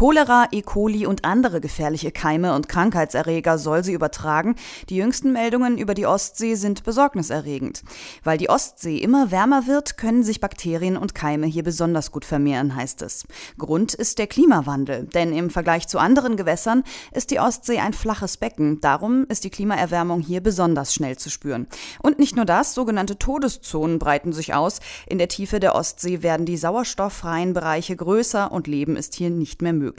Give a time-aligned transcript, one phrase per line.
[0.00, 0.62] Cholera, E.
[0.62, 4.54] coli und andere gefährliche Keime und Krankheitserreger soll sie übertragen.
[4.88, 7.82] Die jüngsten Meldungen über die Ostsee sind besorgniserregend.
[8.24, 12.74] Weil die Ostsee immer wärmer wird, können sich Bakterien und Keime hier besonders gut vermehren,
[12.74, 13.26] heißt es.
[13.58, 18.38] Grund ist der Klimawandel, denn im Vergleich zu anderen Gewässern ist die Ostsee ein flaches
[18.38, 18.80] Becken.
[18.80, 21.66] Darum ist die Klimaerwärmung hier besonders schnell zu spüren.
[22.00, 24.80] Und nicht nur das, sogenannte Todeszonen breiten sich aus.
[25.06, 29.60] In der Tiefe der Ostsee werden die sauerstofffreien Bereiche größer und Leben ist hier nicht
[29.60, 29.89] mehr möglich.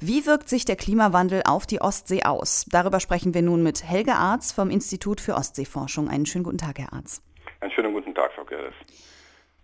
[0.00, 2.64] Wie wirkt sich der Klimawandel auf die Ostsee aus?
[2.70, 6.08] Darüber sprechen wir nun mit Helge Arz vom Institut für Ostseeforschung.
[6.08, 7.22] Einen schönen guten Tag, Herr Arz.
[7.60, 8.74] Einen schönen guten Tag, Frau Gerdes.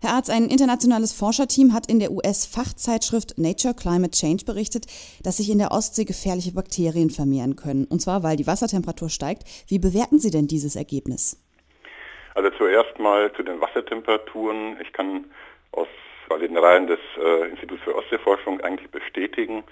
[0.01, 4.85] Herr Arz, ein internationales Forscherteam hat in der US-Fachzeitschrift Nature Climate Change berichtet,
[5.23, 7.85] dass sich in der Ostsee gefährliche Bakterien vermehren können.
[7.85, 9.43] Und zwar, weil die Wassertemperatur steigt.
[9.67, 11.41] Wie bewerten Sie denn dieses Ergebnis?
[12.35, 14.77] Also zuerst mal zu den Wassertemperaturen.
[14.81, 15.23] Ich kann
[15.71, 15.87] aus
[16.29, 19.63] aus den Reihen des äh, Instituts für Ostseeforschung eigentlich bestätigen,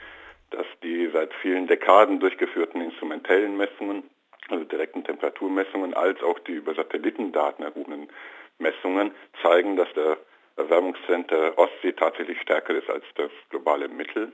[0.51, 4.03] dass die seit vielen Dekaden durchgeführten instrumentellen Messungen,
[4.49, 8.09] also direkten Temperaturmessungen, als auch die über Satellitendaten erhobenen
[8.59, 10.17] Messungen zeigen, dass der
[10.57, 14.31] Erwärmungstrend der Ostsee tatsächlich stärker ist als das globale Mittel.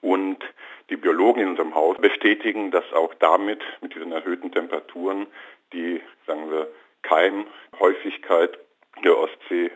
[0.00, 0.44] Und
[0.90, 5.26] die Biologen in unserem Haus bestätigen, dass auch damit, mit diesen erhöhten Temperaturen,
[5.72, 6.68] die, sagen wir,
[7.02, 8.58] Keimhäufigkeit
[9.02, 9.70] der Ostsee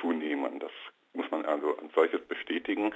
[0.00, 0.58] zunehmen.
[0.58, 0.72] Das
[1.14, 2.92] muss man also als solches bestätigen.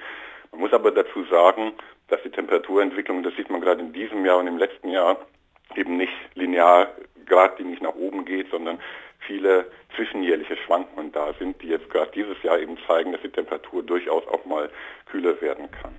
[0.52, 1.72] Man muss aber dazu sagen,
[2.08, 5.18] dass die Temperaturentwicklung, das sieht man gerade in diesem Jahr und im letzten Jahr,
[5.74, 6.88] eben nicht linear
[7.26, 8.78] geradlinig nach oben geht, sondern
[9.26, 13.82] viele zwischenjährliche Schwankungen da sind, die jetzt gerade dieses Jahr eben zeigen, dass die Temperatur
[13.82, 14.70] durchaus auch mal
[15.10, 15.94] kühler werden kann.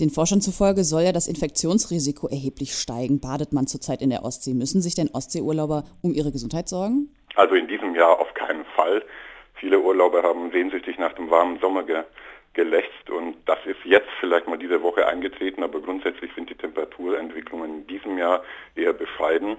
[0.00, 3.20] Den Forschern zufolge soll ja das Infektionsrisiko erheblich steigen.
[3.20, 4.54] Badet man zurzeit in der Ostsee?
[4.54, 7.14] Müssen sich denn Ostseeurlauber um ihre Gesundheit sorgen?
[7.36, 9.04] Also in diesem Jahr auf keinen Fall.
[9.62, 12.02] Viele Urlauber haben sehnsüchtig nach dem warmen Sommer ge
[12.52, 17.82] gelächzt und das ist jetzt vielleicht mal diese Woche eingetreten, aber grundsätzlich sind die Temperaturentwicklungen
[17.82, 18.42] in diesem Jahr
[18.74, 19.56] eher bescheiden,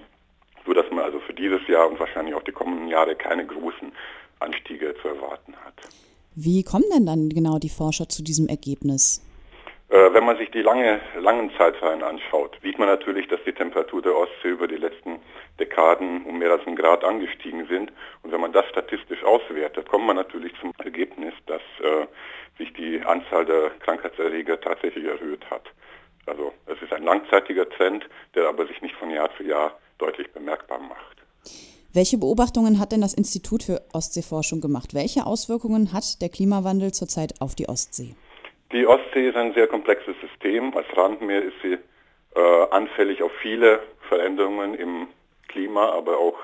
[0.66, 3.90] sodass man also für dieses Jahr und wahrscheinlich auch die kommenden Jahre keine großen
[4.40, 5.74] Anstiege zu erwarten hat.
[6.34, 9.24] Wie kommen denn dann genau die Forscher zu diesem Ergebnis?
[9.94, 14.02] Äh, wenn man sich die lange, langen Zeitreihen anschaut, sieht man natürlich, dass die Temperatur
[14.02, 15.20] der Ostsee über die letzten
[15.60, 17.92] Dekaden um mehr als einen Grad angestiegen sind.
[18.24, 22.08] Und wenn man das statistisch auswertet, kommt man natürlich zum Ergebnis, dass äh,
[22.58, 25.62] sich die Anzahl der Krankheitserreger tatsächlich erhöht hat.
[26.26, 28.04] Also es ist ein langzeitiger Trend,
[28.34, 31.22] der aber sich nicht von Jahr zu Jahr deutlich bemerkbar macht.
[31.92, 34.92] Welche Beobachtungen hat denn das Institut für Ostseeforschung gemacht?
[34.92, 38.16] Welche Auswirkungen hat der Klimawandel zurzeit auf die Ostsee?
[38.74, 40.76] Die Ostsee ist ein sehr komplexes System.
[40.76, 41.78] Als Randmeer ist sie
[42.34, 45.06] äh, anfällig auf viele Veränderungen im
[45.46, 46.36] Klima, aber auch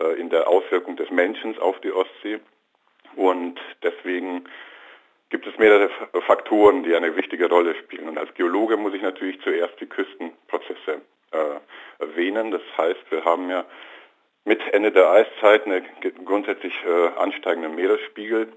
[0.00, 2.40] äh, in der Auswirkung des Menschen auf die Ostsee.
[3.14, 4.48] Und deswegen
[5.28, 5.90] gibt es mehrere
[6.26, 8.08] Faktoren, die eine wichtige Rolle spielen.
[8.08, 12.52] Und als Geologe muss ich natürlich zuerst die Küstenprozesse äh, erwähnen.
[12.52, 13.66] Das heißt, wir haben ja
[14.46, 15.84] mit Ende der Eiszeit einen
[16.24, 18.50] grundsätzlich äh, ansteigenden Meeresspiegel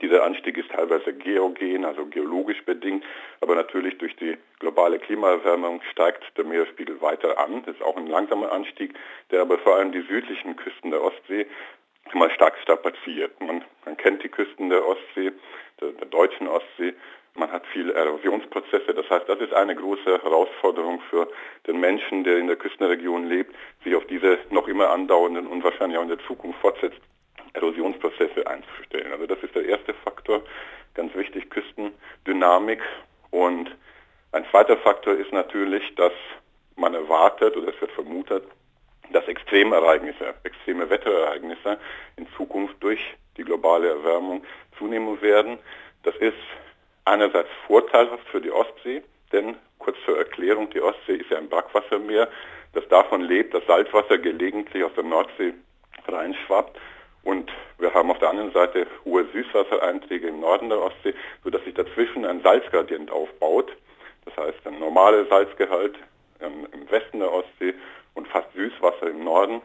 [0.00, 3.04] dieser Anstieg ist teilweise geogen, also geologisch bedingt,
[3.40, 7.62] aber natürlich durch die globale Klimaerwärmung steigt der Meeresspiegel weiter an.
[7.66, 8.94] Das ist auch ein langsamer Anstieg,
[9.30, 11.46] der aber vor allem die südlichen Küsten der Ostsee
[12.14, 13.38] mal stark strapaziert.
[13.40, 15.32] Man, man kennt die Küsten der Ostsee,
[15.80, 16.94] der, der deutschen Ostsee.
[17.34, 18.94] Man hat viele Erosionsprozesse.
[18.94, 21.28] Das heißt, das ist eine große Herausforderung für
[21.66, 23.54] den Menschen, der in der Küstenregion lebt,
[23.84, 27.00] sich auf diese noch immer andauernden und wahrscheinlich auch in der Zukunft fortsetzt
[27.58, 29.12] Erosionsprozesse einzustellen.
[29.12, 30.42] Also das ist der erste Faktor,
[30.94, 32.80] ganz wichtig, Küstendynamik.
[33.30, 33.70] Und
[34.32, 36.12] ein zweiter Faktor ist natürlich, dass
[36.76, 38.44] man erwartet oder es wird vermutet,
[39.12, 41.78] dass Extremereignisse, extreme Wetterereignisse
[42.16, 43.00] in Zukunft durch
[43.36, 44.44] die globale Erwärmung
[44.76, 45.58] zunehmen werden.
[46.02, 46.36] Das ist
[47.04, 49.02] einerseits vorteilhaft für die Ostsee,
[49.32, 52.28] denn kurz zur Erklärung, die Ostsee ist ja ein Brackwassermeer,
[52.74, 55.54] das davon lebt, dass Salzwasser gelegentlich aus der Nordsee
[56.06, 56.67] reinschwappt
[57.98, 62.40] haben auf der anderen Seite hohe Süßwassereinträge im Norden der Ostsee, sodass sich dazwischen ein
[62.42, 63.76] Salzgradient aufbaut.
[64.24, 65.96] Das heißt, ein normaler Salzgehalt
[66.40, 67.74] im Westen der Ostsee
[68.14, 69.60] und fast Süßwasser im Norden.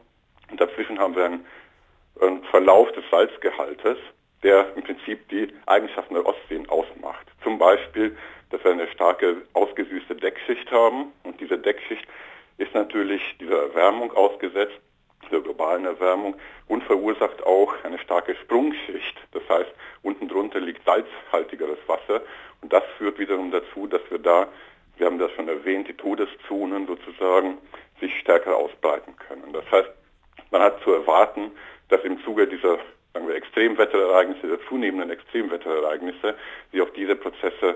[0.49, 1.45] Und dazwischen haben wir einen,
[2.21, 3.97] einen Verlauf des Salzgehaltes,
[4.41, 7.27] der im Prinzip die Eigenschaften der Ostseen ausmacht.
[7.43, 8.17] Zum Beispiel,
[8.49, 12.05] dass wir eine starke ausgesüßte Deckschicht haben und diese Deckschicht
[12.57, 14.79] ist natürlich dieser Erwärmung ausgesetzt
[15.31, 16.35] der globalen Erwärmung
[16.67, 19.17] und verursacht auch eine starke Sprungschicht.
[19.31, 19.71] Das heißt,
[20.01, 22.21] unten drunter liegt salzhaltigeres Wasser
[22.61, 24.47] und das führt wiederum dazu, dass wir da,
[24.97, 27.57] wir haben das schon erwähnt, die Todeszonen sozusagen
[27.99, 29.53] sich stärker ausbreiten können.
[29.53, 29.89] Das heißt,
[30.51, 31.51] man hat zu erwarten,
[31.89, 32.79] dass im Zuge dieser
[33.13, 36.35] sagen wir, Extremwetterereignisse, der zunehmenden Extremwetterereignisse,
[36.71, 37.75] sich auch diese Prozesse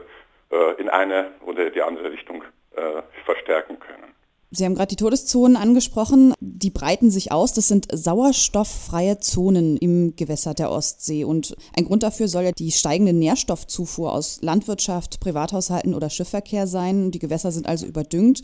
[0.51, 2.43] äh, in eine oder die andere Richtung
[2.75, 4.06] äh, verstärken können.
[4.49, 6.33] Sie haben gerade die Todeszonen angesprochen.
[6.39, 7.51] Die breiten sich aus.
[7.51, 11.25] Das sind sauerstofffreie Zonen im Gewässer der Ostsee.
[11.25, 17.11] Und ein Grund dafür soll ja die steigende Nährstoffzufuhr aus Landwirtschaft, Privathaushalten oder Schiffverkehr sein.
[17.11, 18.41] Die Gewässer sind also überdüngt.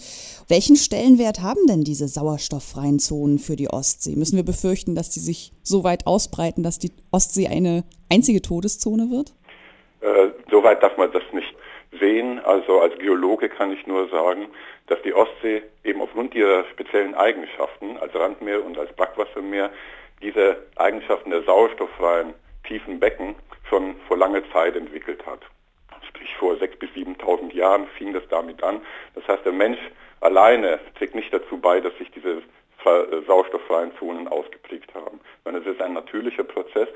[0.50, 4.18] Welchen Stellenwert haben denn diese sauerstofffreien Zonen für die Ostsee?
[4.18, 9.10] Müssen wir befürchten, dass die sich so weit ausbreiten, dass die Ostsee eine einzige Todeszone
[9.10, 9.34] wird?
[10.02, 11.53] Äh, Soweit darf man das nicht
[12.13, 12.39] sehen.
[12.44, 14.48] Also als Geologe kann ich nur sagen,
[14.88, 19.71] dass die Ostsee eben aufgrund ihrer speziellen Eigenschaften als Randmeer und als Brackwassermeer
[20.21, 22.33] diese Eigenschaften der sauerstofffreien
[22.68, 23.36] tiefen Becken
[23.69, 25.39] schon vor langer Zeit entwickelt hat.
[26.07, 28.81] Sprich vor 6.000 bis 7.000 Jahren fing das damit an.
[29.15, 29.80] Das heißt, der Mensch
[30.21, 32.42] alleine trägt nicht dazu bei, dass sich diese
[32.84, 35.20] sauerstofffreien Zonen ausgeprägt haben.
[35.44, 36.88] Sondern es ist ein natürlicher Prozess,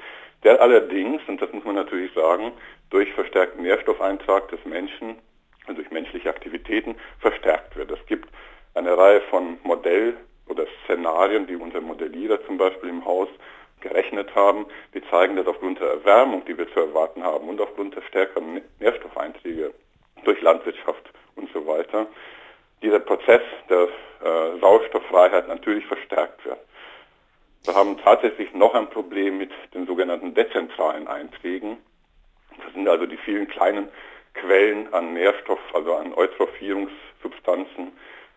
[0.44, 2.52] der allerdings, und das muss man natürlich sagen,
[2.90, 5.16] durch verstärkten Nährstoffeintrag des Menschen
[5.68, 7.92] und durch menschliche Aktivitäten verstärkt wird.
[7.92, 8.30] Es gibt
[8.74, 10.16] eine Reihe von Modell-
[10.48, 13.28] oder Szenarien, die unsere Modellierer zum Beispiel im Haus
[13.82, 17.96] gerechnet haben, die zeigen, dass aufgrund der Erwärmung, die wir zu erwarten haben und aufgrund
[17.96, 19.74] der stärkeren Nährstoffeinträge
[20.24, 22.08] durch Landwirtschaft und so weiter,
[22.82, 23.88] dieser Prozess der äh,
[24.78, 26.60] Sauerstofffreiheit natürlich verstärkt wird.
[27.64, 31.78] Wir haben tatsächlich noch ein Problem mit den sogenannten dezentralen Einträgen.
[32.64, 33.90] Das sind also die vielen kleinen
[34.36, 37.92] Quellen an Nährstoff, also an Eutrophierungssubstanzen,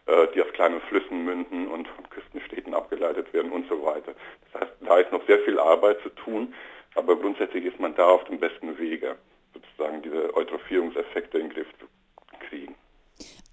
[0.07, 4.15] äh, die aus kleinen Flüssen münden und von Küstenstädten abgeleitet werden und so weiter.
[4.53, 6.55] Das heißt, da ist noch sehr viel Arbeit zu tun,
[6.95, 9.17] aber grundsätzlich ist man da auf dem besten Wege,
[9.53, 11.87] sozusagen diese Eutrophierungseffekte in den Griff zu.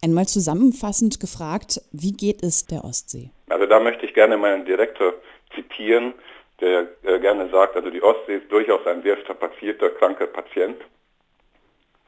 [0.04, 3.32] Einmal zusammenfassend gefragt, wie geht es der Ostsee?
[3.50, 5.14] Also da möchte ich gerne meinen Direktor
[5.56, 6.14] zitieren,
[6.62, 10.78] der äh, gerne sagt, also die Ostsee ist durchaus ein sehr strapazierter, kranker Patient,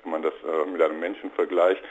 [0.04, 1.82] wenn man das äh, mit einem Menschen vergleicht,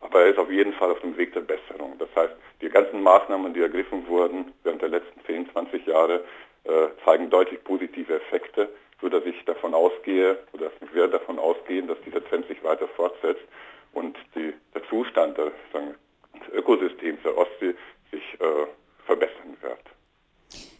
[0.00, 1.96] aber er ist auf jeden Fall auf dem Weg der Besserung.
[1.98, 6.24] Das heißt, die ganzen Maßnahmen, die ergriffen wurden während der letzten 10, 20 Jahre,
[6.64, 8.68] äh, zeigen deutlich positive Effekte,
[9.00, 13.44] sodass ich davon ausgehe, oder wir davon ausgehen, dass dieser Trend sich weiter fortsetzt
[13.92, 14.82] und die, der
[15.14, 15.36] Zustand
[15.72, 15.94] sagen,
[16.34, 17.74] des Ökosystems der Ostsee
[18.10, 18.66] sich äh,
[19.06, 19.80] verbessern wird.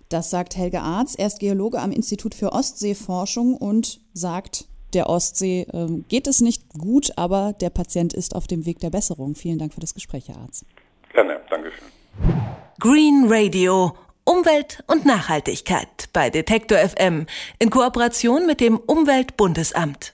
[0.09, 1.15] Das sagt Helge Arz.
[1.17, 6.69] Er ist Geologe am Institut für Ostseeforschung und sagt, der Ostsee äh, geht es nicht
[6.71, 9.35] gut, aber der Patient ist auf dem Weg der Besserung.
[9.35, 10.65] Vielen Dank für das Gespräch, Herr Arz.
[11.13, 11.89] Gerne, Dankeschön.
[12.79, 13.97] Green Radio.
[14.27, 17.27] Umwelt und Nachhaltigkeit bei Detektor FM
[17.59, 20.13] in Kooperation mit dem Umweltbundesamt.